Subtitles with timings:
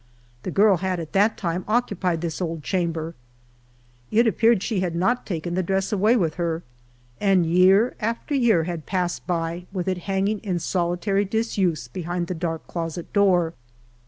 [0.41, 3.13] The girl had at that time occupied this old chamber;
[4.09, 6.63] it appeared she had not taken the dress away with her,
[7.19, 12.33] and year after year had passed by with it hanging in solitary disuse behind the
[12.33, 13.53] dark closet door.